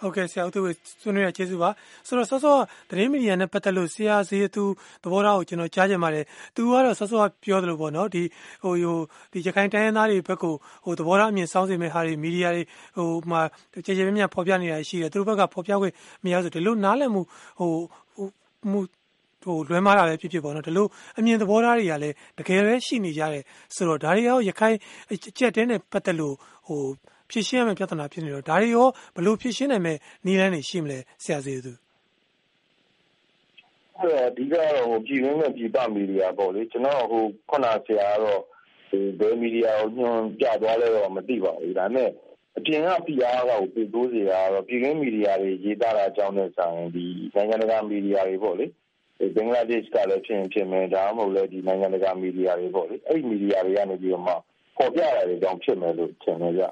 [0.02, 0.60] ဟုတ်ကဲ့ဆရာဦးသူ
[1.02, 1.70] ဆွေးနွေးရကျေးဇူးပါ
[2.06, 2.56] ဆိုတော့စောစော
[2.90, 4.64] သတင်းမီဒီယာနဲ့ပတ်သက်လို့ဆရာစီသူ
[5.02, 8.22] သဘောထားကိုကျွန်တော်ကြားချင်ပါတယ်သူကတော့စောစောပြောသလိုပေါ့နော်ဒီ
[8.62, 8.98] ဟိုဟို
[9.32, 10.54] ဒီရခိုင်တိုင်းရင်းသားတွေဘက်ကို
[10.84, 12.62] ဟိုသဘောထားအမြင်စောင်းစေမဲ့ဟာတွေမီဒီယာတွေ
[12.96, 13.40] ဟိုမှာ
[13.84, 17.22] ကြေကြေမြမြဖော်ပြနေတာရှိတယ်သူတို့ဘက်ကဖော်ပြခွင့်မရဆိုဒီလိုနားလည်မှု
[17.58, 17.70] ဟို
[18.70, 18.80] မှု
[19.44, 20.86] ဟိုလွဲမှားတာလည်းဖြစ်ဖြစ်ပေါ့နော်ဒီလို
[21.18, 24.76] အမြင်သဘောထားတွေကလည်းတကယ်ပဲရှိနေကြတယ်ဆိုတော့ဒါတွေရောရခိုင်
[25.12, 26.34] အကျက်တဲနဲ့ပတ်သက်လို့
[26.68, 26.82] ဟို
[27.30, 31.72] ဖြည့်ရှင်းရမယ့်ပြဿနာဖြစ်နေတော့ဒါတွေရောဘယ်လိုဖြည့်ရှင်းနိုင်မဲ့နည်းလမ်းတွေရှိမလဲဆရာစီသူ
[33.98, 38.42] အဲ့တော့ဒီကတော့ဟိုပြည်ရင်းနဲ့ပြည်ပမီဒီယာပေါ့လေကျွန်တော်ဟိုခုနဆရာကတော့
[38.88, 42.10] ဟိုဘယ်မီဒီယာကိုညွှန်ပြသွားလဲတော့မသိပါဘူးဒါပေမဲ့
[42.58, 48.66] အပြင်က PR ကကိုပြည်တိုးစီတာတော့ပြည်ရင်းမီဒီယာတွေရေးသားတာအကြောင်းနဲ့ဆိုင်ဒီနိုင်ငံတကာမီဒီယာတွေပေါ့လေ
[49.34, 54.34] ဘင်္ဂလားဒေ့ရှ်ကလည်းဖြစ်ဖြစ်မယ်ဒါမှမဟုတ်လည်းဒီနိုင်ငံတကာမီဒီယာတွေပေါ့လေအဲ့ဒီမီဒီယာတွေကနေပြီးတော့မှ
[54.78, 56.62] ပေါ်ပြရတယ်ကြောင့်ဖြစ်မယ်လို့ထင်တယ်ကြ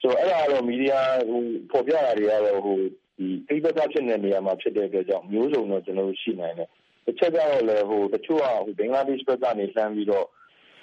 [0.00, 2.78] ဆိုတော့ အဲ့ဒါတော့ မီဒီယာဟိုပေါ်ပြတာတွေကတော့ဟို
[3.18, 6.68] ဒီအိဗက်ကဖြစ်တဲ့နေရာမှာ ဖြစ်တဲ့အတွက်ကြောင့် မျိုးစုံတော့ ကျွန်တော်တို့ ရှိနိုင်တယ်
[7.06, 10.26] တစ်ချက်ကတော့လည်းဟိုတချို့ကဟိုဘင်္ဂလားဒေ့ရှ်ဘက်ကနေ လှမ်းပြီးတော့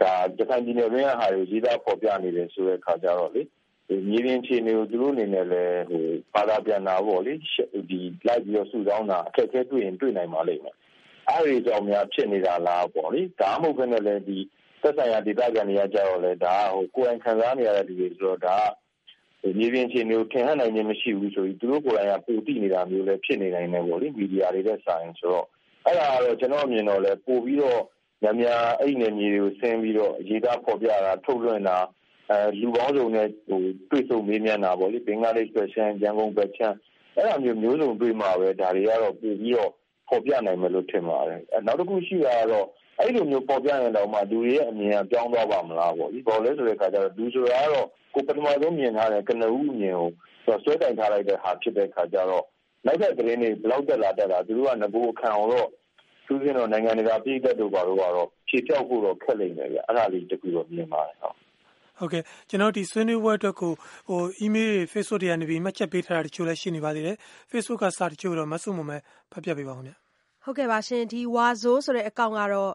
[0.02, 3.42] ဒါဂျပန်ပြည်နယ်ရင်းဟာတွေရေးသားပေါ်ပြနေတယ်ဆိုတဲ့ခါကျတော့လေ
[3.88, 7.34] ဒီမြေပြင်ခြေနေကို သူတို့အနေနဲ့လည်းဟိုဘာသာပြန်တာပေါ့လေ
[7.90, 10.76] ဒီလိုက်ပြီးတော့ စုဆောင်းတာ အခက်အခဲတွေ့ရင် တွေ့နိုင်ပါလိမ့်မယ်
[11.30, 14.38] အဲ့ဒီကြောင့်များ ဖြစ်နေတာလားပေါ့လေဒါမှမဟုတ်ဘဲနဲ့လည်းဒီ
[14.82, 18.58] သက်ဆိုင်ရာ ဒေသခံတွေကကြတော့လေဒါဟိုကိုယ်တိုင်ခံစားနေရတဲ့လူတွေဆိုတော့ ဒါ
[19.60, 25.46] မြေပြင်ခြေမျိုးထင်ဟနိုင်ခြင်းမရှိဘူးဆိုပြီးသူတို့ကိုယ်တိုင်ကပူတိနေတာမျိုးလည်းဖြစ်နေနိုင်တယ်ပေါ့လေမီဒီယာတွေနဲ့ဆိုင်ဆိုတော့
[25.86, 27.82] အဲ့ဒါကတော့ကျွန်တော်အမြင်တော့လဲပို့ပြီးတော့
[28.24, 31.78] ညများအဲ့ဒီနယ်မြေတွေကိုဆင်းပြီးတော့ရေးသားဖော်ပြတာထုတ်လွှင့်တာ
[32.30, 36.76] အဲလူပေါင်းစုံနဲ့ဟိုတွေ့ဆုံမေးမြန်းတာပေါ့လေဘင်္ဂလားဒေ့ရှ်ပဲရှမ်းရန်ကုန်ပဲချမ်း
[37.16, 39.72] အဲ့လိုမျိုးမျိုးစုံတွေ့မှာပဲဒါတွေကတော့ပို့ပြီးတော့
[40.08, 42.68] ဖော်ပြနိုင်မယ်လို့ထင်ပါတယ်အဲနောက်တစ်ခုရှိတာကတော့
[43.00, 52.46] အဲ့လိုမျိုးပေါ်ပြရင်တော့မှလူတွေရဲ့အမြင်ကပြောင်းသွားပါမလားပေါ့ဒီပေါ်လဲဆိုတဲ့အခါကျတော့လူဆိုတာကတော့ကိုပထမဆုံးမြင်ထားတဲ့ကနဦးအမြင်ကိုဆွဲတိုင်ထားလိုက်တဲ့ဟာဖြစ်တဲ့အခါကျတော့
[52.86, 55.70] နောက်တဲ့သတင်းတွေဘလောက်တက်လာတက်လာသူတို့ကငကိုခံအောင်တော့
[56.28, 61.36] သူစင်းတော့နိုင်ငံတကာပြည်သက်တို့ဘာလို့ကတော့ဖြေပြောက်ဖို့တော့ခက်လိမ့်မယ်ဗျအဲ့ဒါလေးတကူတော့မြင်ပါတယ်ဟုတ်
[61.98, 63.72] ဟုတ်ကဲ့ကျွန်တော်ဒီဆွေးနွေးပွဲအတွက်ကို
[64.10, 67.18] ဟို email တွေ Facebook တွေကနေပြီးမှတ်ချက်ပေးထားတာတချို့လည်းရှိနေပါသေးတယ်
[67.52, 68.98] Facebook ကစာတချို့တော့မဆုမမဲ
[69.32, 70.05] ဖတ်ပြပေးပါဦးခင်ဗျ
[70.48, 72.74] ဟုတ်ကဲ့ပါရှင် ဒီဝါဇိုးဆိုတဲ့အကောင့်ကတော့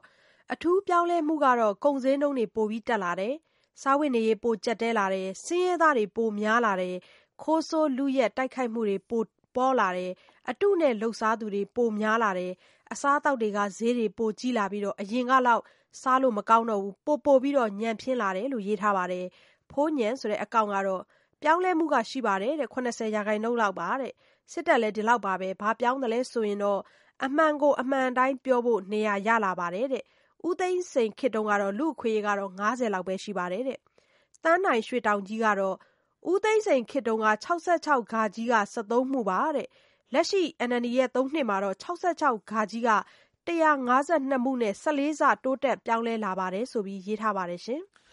[0.53, 3.35] အထူးပြောင်းလဲမှုကတော့ ကုန်စည်နှုန်းတွေ ပိုပြီးတက်လာတယ်
[3.83, 6.97] စားဝတ်နေရေး ပိုကြက်တဲလာတယ် ဆင်းရဲသားတွေ ပိုများလာတယ်
[7.43, 9.23] ခိုးဆိုးလူရက် တိုက်ခိုက်မှုတွေ ပို
[9.57, 10.13] ပေါ်လာတယ်
[10.51, 12.53] အတုနဲ့လှုပ်ရှားသူတွေ ပိုများလာတယ်
[12.93, 15.63] အစားအသောက်တွေက ဈေးတွေ ပိုကြီးလာပြီးတော့အရင်ကလောက်
[16.01, 19.27] စားလို့မကောင်းတော့ဘူး ပိုပိုပြီးတော့ညံပြင်းလာတယ်လို့ ရေးထားပါတယ်
[19.71, 21.03] ဖိုးညံဆိုတဲ့ အကောင့်ကတော့
[21.43, 24.13] ပြောင်းလဲမှုက ရှိပါတယ်တဲ့80ရာခိုင်နှုန်းလောက်ပါတဲ့
[24.53, 26.81] စစ်တပ်လည်း ဒီလောက်ပါပဲ ဘာပြောင်းတယ်လဲဆိုရင်တော့
[27.25, 30.05] အမှန်ကို အမှန်တိုင်းပြောဖို့ နေရာရလာပါတယ်တဲ့
[30.49, 33.79] ဦးသိန်းစိန်ခေတ်တုန်းကတော့ လူ့အခွင့်အရေးကတော့50လောက်ပဲ ရှိပါတယ်တဲ့။
[34.43, 35.77] သန်းနိုင်ရွှေတောင်ကြီးကတော့
[36.31, 39.69] ဦးသိန်းစိန်ခေတ်တုန်းက66ဂါကြီးက73မှုပါတဲ့
[40.15, 42.53] လက်ရှိ NLD ရဲ့ ၃ နှစ်မှာတော့ ၆၆ က
[43.47, 43.71] ၁၅
[44.33, 47.61] ၂ မှုနဲ့ ၁၄ ဆ တိုးတက်ပြောင်းလဲလာတယ်လို့ရေးထားပါတယ်။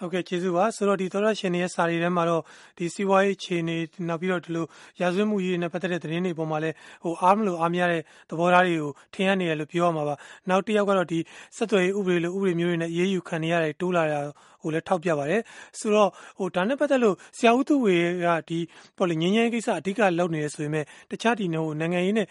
[0.00, 2.42] ဟုတ်ကဲ့ကျေးဇူးပါဆိုတော့ဒီသောရရှင်ရဲ့စာရီထဲမှာတော့
[2.78, 3.76] ဒီစီးပွားရေးခြေနေ
[4.08, 4.66] နောက်ပြီးတော့ဒီလို
[5.00, 6.70] ရာဇဝတ်မှုကြီးနဲ့ပတ်သက်တဲ့သတင်းတွေပေါ်မှာလဲ
[7.02, 10.14] ဟိုအားမလို့အားမရတဲ့သဘောထားတွေကိုထင်ရနေရလို့ပြောရမှာပါ
[10.48, 11.18] နောက်တစ်ယောက်ကတော့ဒီ
[11.56, 14.20] စက်သွယ်ရေးဥပဒေလိုဥပဒေမျိုးတွေနဲ့အေးအေးယူခံနေရတယ်တိုးလာတာ
[14.62, 15.40] ဟိုလဲထောက်ပြပါတယ်
[15.78, 18.58] ဆိုတော့ဟိုဒါနဲ့ပတ်သက်လို့ဆရာဦးသူဝေကဒီ
[18.96, 22.26] ပေါ့လေငင်းငင်းကိစ္စအဓိကလုပ်နေရဆိုပေမဲ့တခြားဒီဟိုနိုင်ငံရေးနဲ့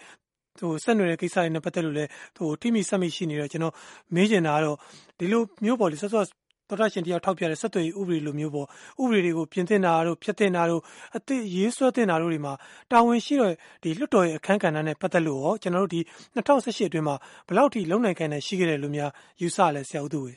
[0.60, 2.04] ဟိုဆက်နွယ်တဲ့ကိစ္စတွေနဲ့ပတ်သက်လို့လဲ
[2.36, 3.74] ဟိုထိမိဆက်မိရှိနေတော့ကျွန်တော်
[4.14, 4.76] မေးချင်တာကတော့
[5.18, 6.26] ဒီလိုမျိုးပေါ့လေဆော့ဆော့
[6.68, 8.66] တော်တရှင်တယောက်ထောက်ပြတဲ့ဆက်သွယ်ရေးဥပဒေလိုမျိုးပေါ့
[9.02, 10.82] ဥပဒေတွေကိုပြင်သင့်တာတို့ဖျက်သင့်တာတို့
[11.16, 12.54] အသစ်ရေးဆွဲသင့်တာတို့တွေမှာ
[12.90, 13.52] တာဝန်ရှိတော့
[13.82, 16.00] ဒီလွတ်တော်ရဲ့အခန်းကဏ္ဍနဲ့ပတ်သက်လို့ရောကျွန်တော်တို့ဒီ
[16.34, 20.34] 2018အတွင်းမှာဘယ်လောက်ထိလုံနိုင်ခံနေရှိခဲ့တယ်လို့များယူဆလဲဆရာဦးသူဝေ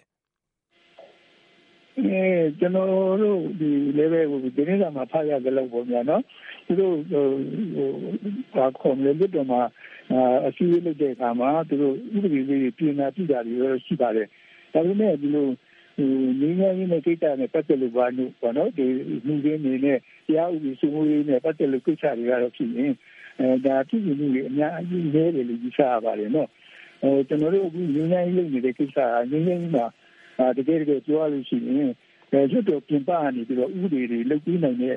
[1.97, 2.23] အဲ
[2.59, 2.87] ကျွန်တော်
[3.21, 6.21] တို့ဒီ level ကိုဒီနေ့ကမှဖတ်ရကြလို့ပေါ့များနော်
[6.65, 7.25] သူတို့ဟို
[8.53, 9.61] ဟာခေါ်လေလွတ်တော်မှာ
[10.47, 14.27] အစည်းအဝေးလုပ်တဲ့အခါမှာသူတို့ဥပဒေလေးပြင်လာပြတာတွေရှိပါတယ်
[14.73, 15.47] ဒါပေမဲ့ဒီလို
[15.95, 16.07] ဟို
[16.41, 18.85] ငင်းငင်းနဲ့ကိစ္စနဲ့ပတ်သက်လို့ဘာလို့ပေါ့နော်ဒီ
[19.25, 22.93] မှုရင်းနေနဲ့တရားဥပဒေစိုးမိုးရေးနဲ့ပတ်သက်လို့ကိစ္စတွေကတော့ဖြစ်ရင်
[23.39, 26.49] အဲဒါပြည်သူတွေအများကြီးလဲတယ်လို့ယူဆရပါတယ်နော်
[27.01, 28.97] ဟိုကျွန်တော်တို့အခုငင်းငင်းလုပ်နေတဲ့ကိစ္စ
[29.31, 29.85] ကငင်းငင်းမှာ
[30.57, 31.91] တကယ်တကယ်ပြောရလို့ရှိရင်
[32.31, 34.93] အဲရွတ်တော်ပြင်ပကနေပြီးတော့ဥပဒေတွေလုပ်ပြီးနိုင်တဲ့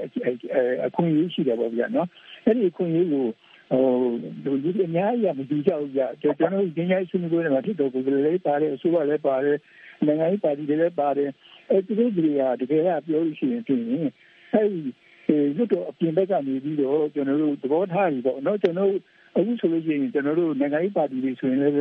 [0.86, 2.08] အခွင့်အရေးရှိတယ်ပေါ့ဗျာနော်
[2.44, 3.26] အဲ့ဒီအခွင့်အရေးကို
[3.70, 9.58] ဟိုလူတွေအများကြီးမကြည့်ကြဘူးကြာကျွန်တော်တို့ငင်းငင်းဆွေးနွေးနေမှာဖြစ်တော့ကိုယ်လည်းပါတယ်အစိုးရလည်းပါတယ်
[10.06, 11.30] နိုင်ငံရေးပါတီတွေလည်းပါတယ်
[11.70, 13.80] အဲသူတို့တွေကတကယ်ကပြောလို့ရှိရင်ပြင်
[14.54, 14.80] အဲဒီ
[15.56, 19.00] ရွတ်တော့အပြင်ဘက်ကနေပြီးတော့ကျွန်တော်တို့သဘောထားပြီးပေါ့နော်ကျွန်တော်တို့
[19.36, 21.74] အခုဆိုလို့ရှိရင်ကျွန်တော်တို့နိုင်ငံရေးပါတီတွေဆိုရင်လည်း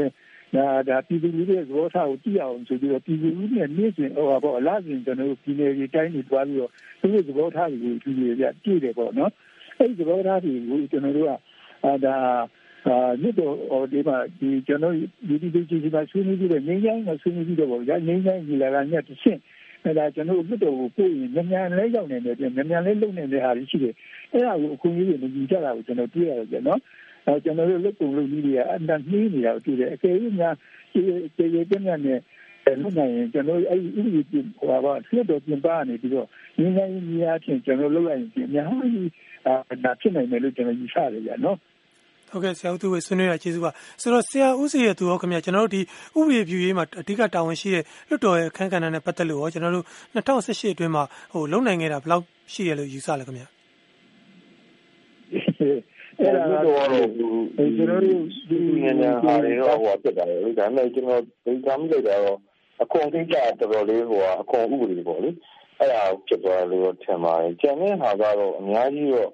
[0.55, 6.71] ဒါဒါပြည်သူလူထုရဲ့သဘောထားကိုကြည့်အောင်ဆိုပြီးတော့ပြည်သူလူထုနဲ့နေ့စဉ်ဟိုပါပေါ့အလားစဉ်ကျွန်တော်တို့ပြည်နယ်ကြီးတိုင်းတွေတွားပြီးတော့
[7.01, 9.31] သူတို့သဘောထားတွေကိုကြည့်ရပြကြည့်တယ်ပေါ့နော်
[9.79, 11.31] အဲဒီသဘောထားတွေကိုကျွန်တော်တို့က
[11.85, 12.15] အာဒါ
[12.85, 14.93] အာမြစ်တော်ဒီမှာဒီကျွန်တော်
[15.27, 19.39] ဒီဒီဒီဒီမှာဆွေးနွေးပြီးတော့ငင်းငိုင်းမှာဆွေးနွေးပြီးတော့ပေါ့ကြာငင်းငိုင်းကြီးလာကညက်တစ်ဆင့်
[19.83, 23.93] အဲဒါကျွန်တော်မြစ်တော်ကိုပို့ရင်မြန်မြန်လဲရောက်နေတယ်မြန်မြန်လဲလုံနေတဲ့ဟာရှိတယ်
[24.33, 26.79] အဲဒါကိုအခုကြီးတွေမကြည့်ကြတာကိုကျွန်တော်တွေ့ရတယ်ကျနော်
[27.25, 30.53] အဲကျွန်တော်တို့လုတ်ပုံလုတ်ကြီးတွေကအတန်နှီးနေတာကိုတွေ့တယ်အကယ်၍များ
[30.91, 31.01] ခြေ
[31.35, 32.19] ခြေပြင်းပြင်းနဲ့
[32.81, 39.11] လုံနိုင်ရင်ကျွန်တော်အဲ့ဒီဥပဒေပြင်ဟိုပါဆက်တော်ပြင်ပကနေပြီးတော့ငင်းငိုင်းကြီးအချင်းကျွန်တော်လုပ်လိုက်ရင်အများကြီး
[39.47, 41.57] အာဒါဖြစ်နိုင်တယ်လို့ကျွန်တော်ယူဆရတယ်ကြာနော်
[42.33, 45.81] ဟုတ်ကဲ့ဆရာဦးသူဝေဆွေးနွေးရကျေးဇူးပါဆိုတော့ဆရာဦးစီရဲ့သူရောခင်ဗျာကျွန်တော်တို့ဒီ
[46.17, 53.47] ဥပဒေပြုရေးမှာအဓိကတာဝန်ရှိတဲ့လွတ်တော်ရဲ့အခန်းကဏ္ဍနဲ့ပတ်သက်လို့ရောကျွန်တော်တို့2018အတွင်းမှာဟိုလုံနိုင်ခဲ့တာဘယ်လောက်ရှိရလို့ယူဆလဲခင်ဗျာ
[56.19, 62.37] အဲ့ဒါကတော့ကျွန်တော်တို့ဒီနေနေဟာတွေတော့ဟိုဖြစ်တာလေဒါပေမဲ့ကျွန်တော်ဒီကမ်းလိုက်တာတော့
[62.83, 65.29] အခွန်ကိစ္စတော်တော်လေးဟိုအခွန်ဥပဒေပေါ့လေ
[65.79, 69.31] အဲ့ဒါဖြစ်သွားလို့ထင်ပါတယ်ကျန်တဲ့ဟာကတော့အများကြီးတော့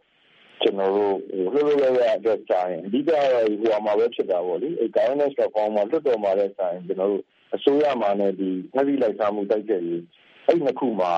[0.61, 1.15] ကျွန်တော်တို့
[1.53, 3.27] ဟိုလှုပ်လှုပ်ရရအတွက်ကြာရင်အဓိကတော့
[3.61, 7.23] ဟိုမှာပဲဖြစ်တာပေါ့လေအဲ governance reform မှာလွတ်တော်မှာလည်းကြာရင်ကျွန်တော်တို့
[7.55, 10.03] အစိုးရမှာလည်းဒီဖက်ပြီးလိုက်စားမှုတိုက်တဲ့ကြီး
[10.45, 11.11] အဲ့နှစ်ခုမှာ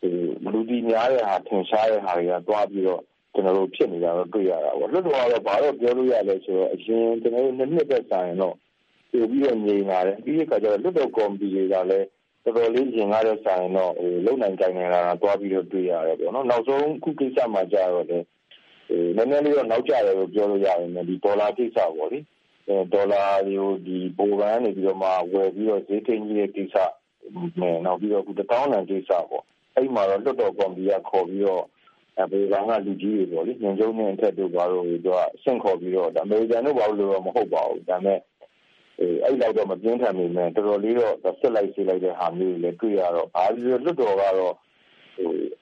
[0.00, 3.02] ဟိုလူဒီများတဲ့ဟာထင်ရှားတဲ့ဟာတွေကတွားပြီးတော့
[3.34, 8.56] ကျွန်တော်တို့ဖြစ်နေတာတော့တွေ့ရတာပေါ့လွတ်တော်ကတော့ဘာတော့ပြောလို့ရလဲဆိုတော့အရင်ကျွန်တော်တို့နှစ်နှစ်သက်ဆိုင်တော့
[9.12, 12.06] ပို့ပြီးတော့ငြိမ်လာတယ်ပြီးတဲ့အခါကျတော့လွတ်တော်ကော်မတီတွေကလည်း
[12.44, 18.18] တော်တော်လေးရင်ကားတဲ့ဆိုင်တော့ဟိုလုံနိုင်ကြိုင်နေတာတွားပြီးတော့တွေ့ရတယ်ပေါ့နော်နောက်ဆုံးခုကိစ္စမှာကြာတော့လေ
[18.90, 22.18] နည်းနည်းလေးတော့ နောက်ကျတယ်လို့ ပြောလို့ရတယ်။ဒီဒေါ်လာကိစ္စပေါ့လေ။
[22.92, 26.76] ဒေါ်လာတွေကိုဒီဗဟိုဘဏ်ကနေပြီးတော့မှ ဝယ်ပြီးတော့ ဈေးထိန်းညှိတဲ့ကိစ္စ
[27.60, 31.64] နဲ့ နောက်ပြီးတော့အခုတသောင်းတန်ကိစ္စပေါ့။အဲဒီမှာတော့ လွှတ်တော်ကော်မတီက ခေါ်ပြီးတော့
[32.18, 35.08] ဗဟိုဘဏ်က လူကြီးတွေပေါ့လေ။ညွှန်ချုပ်နဲ့ အထက်တို့ ဘာတို့သူက
[35.42, 38.20] ဆင့်ခေါ်ပြီးတော့ အမေရိကန်တို့ ဘာလို့တော့ မဟုတ်ပါဘူး။ဒါပေမဲ့
[39.24, 44.50] အဲဒီလောက်တော့ မပြင်းထန်ပေမဲ့တော်တော်လေးတော့ စစ်လိုက် ဆေးလိုက်တဲ့ဟာမျိုးတွေလည်း တွေ့ရတော့ ဘာလို့လွှတ်တော်ကတော့ဟို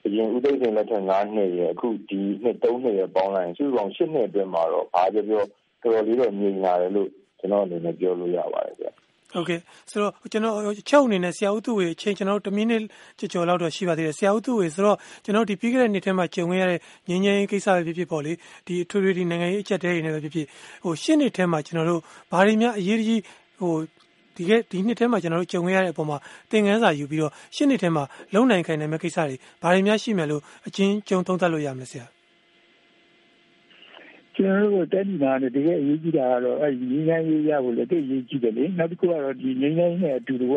[0.05, 5.43] အရင်ဥသိမ်းလက်ထက်9နှစ်ရဲ့အခုဒီနှစ်3နှစ်ရဲ့ပေါင်းလိုက်စုပေါင်း10နှစ်အတွင်းမှာတော့အားပြောပြော
[5.81, 7.09] တော်တော်လေးတော့ငြိမ်လာတယ်လို့
[7.39, 8.87] ကျွန်တော်အနေနဲ့ပြောလို့ရပါတယ်ဗျ
[9.33, 9.59] ဟုတ်ကဲ့
[9.89, 10.55] ဆိုတော့ကျွန်တော်
[10.89, 12.81] ချုပ်အနေနဲ့ဆရာဦးသူဝေအချိန်ကျွန်တော်တို့1မိနစ်
[13.19, 18.33] ကြော်ကြော်လောက်တော့ရှိပါသေးတယ်ဆရာဦးသူဝေဆိုတော့ကျွန်တော်ဒီပြီးခဲ့တဲ့နှစ်ထဲမှာကြုံခဲ့ရတဲ့ငင်းငင်းကိစ္စပဲဖြစ်ဖြစ်ပေါ့လေ
[18.65, 20.47] ဒီအထွေထွေဒီနိုင်ငံရေးအချက်တဲတွေနဲ့ပဲဖြစ်ဖြစ်
[20.83, 23.21] ဟိုရှင်းနှစ်ထဲမှာကျွန်တော်တို့ဘာတွေများအရေးကြီး
[23.59, 23.73] ဟို
[24.41, 26.17] ဒီကဒီနှစ်ထဲမှာကျွန်တော်တို့ကြုံခဲ့ရတဲ့အပေါ်မှာ
[26.51, 32.05] သင်ခန်းစာယူပြီးတော့ရှင်းနှစ်ထဲမှာလုံနိုင်ခိုင်နိုင်မဲ့ကိစ္စတွေဘာတွေများရှိမယ်လို့အချင်းကြုံသုံးသပ်လို့ရမလဲဆရာ
[34.35, 40.55] ကျွန်တော်တို့တက်ဒီနာနဲ့တကယ်အရေးကြီးတာကတော့အဲဒီငင်းငင်းရေးရဖို့လည်းတကယ်အရေးကြီးတယ်လေနောက်တစ်ခုကတော့ဒီငင်းငင်းနဲ့အတူတူက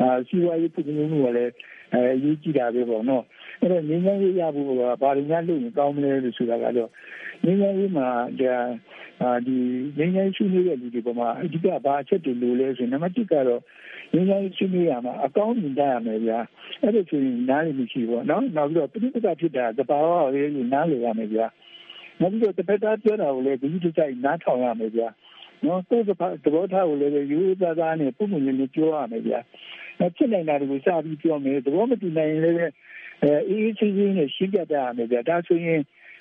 [0.00, 1.52] အာစီဝါရေးပြည်မှုကလည်း
[1.94, 3.24] အဲအရေးကြီးတာပဲပေါ့နော်
[3.62, 6.90] အဲ့တော့ငင်းငင်းရေးရဖို့ကဘာတွေများလုပ်ရင်ကောင်းမလဲလို့ဆိုတာကတော့
[7.44, 8.08] ငင်းငင်းရေးမှာ
[8.40, 8.56] ဒါ
[9.22, 9.56] အာဒီ
[9.98, 13.60] ငင်းငင်းရှိနေတဲ့လူတွေပေါ်မှာအဓိကဘာအချက်တွေလိုလဲဆိုရင်နံပါတ်1ကတော့
[14.12, 16.38] ငင်းငင်းရှိနေရမှာအကောင်းမြင်တတ်ရမယ်ဗျာ
[16.82, 21.46] အဲ့ဒါဆိုရင်နားလည်မရှိဘူးပေါ့နော်နောက်ပြီးတော့ပြိပ္ပကဖြစ်တာသဘာဝရေးနားလည်ရမယ်ဗျာ
[22.20, 25.08] နောက်ပြီးတော့တစ်ဖက်သားပြောတာကိုလည်းဒီလိုကြိုက်နားထောင်ရမယ်ဗျာ
[25.66, 26.10] နော်ကိုယ်က
[26.44, 29.38] သဘောထားကိုလည်းရိုးသားသားနဲ့ပုံမှန်လေးပြောရမယ်ဗျာ။
[30.16, 32.72] ဖြစ်နိုင်တာတွေကိုစပြီးပြောမယ်သဘောမတူနိုင်ရင်လည်း
[33.22, 35.80] အဲအေးအေးချင်းချင်းနဲ့ရှင်းပြတတ်ရမယ်ဗျာ။ဒါဆိုရင်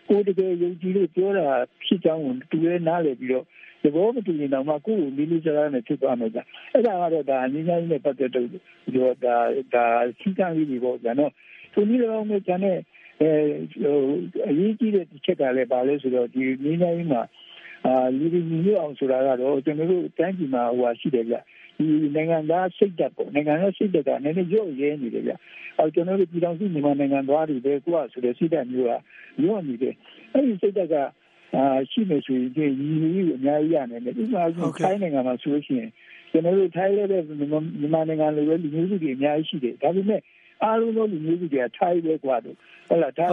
[0.10, 1.48] ကိုယ်တကယ်ယုံကြည်လို့ပြောတာ
[1.86, 3.46] ဖြစ်ကြောင်းကိုတူရဲနားလည်ပြီးတော့
[3.84, 8.58] သဘောမတူရင်တော့မှကိုယ်ကိုလေးလေးစားစားနဲ့ဖြစ်သွားမယ်ဗျာ။အဲ့ဒါကတော့ဒါငင်းငင်းနဲ့ပတ်သက်တော့ဒီ
[8.96, 9.36] တော့ဒါ
[9.74, 9.86] ဒါ
[10.20, 11.32] ရှင်းကမ်းလေးတွေပေါ့ဗျာနော်။
[11.74, 12.78] သူနည်းလုံးနဲ့ကျန်တဲ့
[13.22, 13.32] အဲ
[13.82, 13.98] ဟို
[14.50, 17.22] အရေးကြီးတဲ့ချက်ကလည်းပါလဲဆိုတော့ဒီငင်းငင်းမှာ
[17.86, 21.36] အာလူတွေညီညွတ်အောင်ဆိုတာကတော့ကျွန်တော်တို့တိုင်းပြည်မှာဟိုဟာရှိတယ်ဗျ
[21.81, 25.33] ဒီနိုင်ငံသားစိတ်ဓာတ်ပေါ့နိုင်ငံသားစိတ်ဓာတ်ကနည်းနည်းရော့ရဲနေတယ်ဗျ
[25.79, 28.93] အဲကျွန်တော်တို့ပြည်တော်စုမြန်မာနိုင်ငံသားတွေပဲကိုကဆိုတဲ့စိတ်ဓာတ်မျိုးက
[29.45, 29.95] ရော့နေတယ်
[30.33, 30.97] အဲဒီစိတ်ဓာတ်က
[31.57, 35.91] အာရှိနေဆိုရင်ဒီညီညီကိုအများကြီးရနိုင်တယ်ဥပမာဆိုထိုင်းနိုင်ငံမှာဆိုလို့ရှိရင်
[36.31, 37.45] ကျွန်တော်တို့ထိုင်းလည်းပဲမြ
[37.87, 40.21] န်မာနိုင်ငံလိုပဲလူမျိုးစုတွေအများကြီးရှိတယ်ဒါပေမဲ့
[40.65, 42.57] အားလုံးသောလူမျိုးစုတွေကထိုင်းပဲกว่าတော့
[42.89, 43.27] ဟုတ်လားဒါ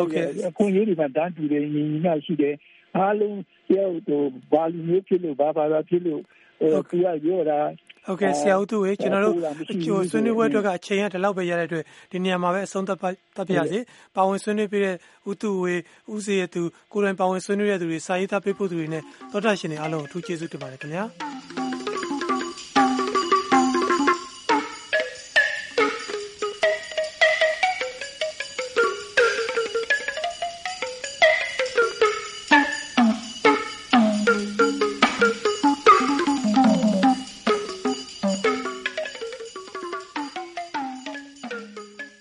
[0.49, 2.55] အခွင့်အရေးတွေမှာတန်းတူတယ်ညီညီမျှရှိတယ်
[2.97, 4.21] အားလုံးပြောဟို
[4.53, 6.21] ဘာလူမျိုးဖြစ်လို့ဘာဘာသာဖြစ်လို့
[6.59, 7.59] ဟိုသူကပြောတာ
[8.08, 12.98] ဟုတ်ကဲ့ဆရာဦးသူရေကျွန်တော်တို့ဟိုဆွေးနွေးပွဲအတွက်ကအချိန်ကဒီလောက်ပဲရတဲ့အတွက်ဒီနေရာမှာပဲအဆုံးသတ်
[13.36, 13.78] တတ်ပြစီ
[14.16, 14.94] ပါဝင်ဆွေးနွေးပြတဲ့
[15.30, 15.74] ဦးသူဝေ
[16.14, 21.67] ဦးစေရသူကိုယ်တိုင်ပါဝင်ဆွေးနွေးတဲ့သူတွေစာရေးသားပေးဖို့သူတွေနဲ့သောတာရှင်တွေအားလုံးအထူးကျေးဇူးတင်ပါတယ်ခင်ဗျာ